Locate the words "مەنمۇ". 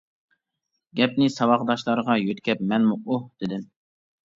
2.75-3.01